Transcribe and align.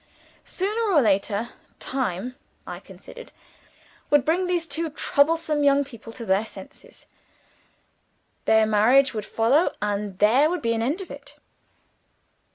Sooner 0.43 0.91
or 0.95 0.99
later, 0.99 1.49
time 1.77 2.35
(I 2.65 2.79
considered) 2.79 3.31
would 4.09 4.25
bring 4.25 4.47
these 4.47 4.65
two 4.65 4.89
troublesome 4.89 5.63
young 5.63 5.83
people 5.83 6.11
to 6.13 6.25
their 6.25 6.43
senses. 6.43 7.05
Their 8.45 8.65
marriage 8.65 9.13
would 9.13 9.27
follow, 9.27 9.71
and 9.79 10.17
there 10.17 10.49
would 10.49 10.63
be 10.63 10.73
an 10.73 10.81
end 10.81 11.01
of 11.01 11.11
it! 11.11 11.37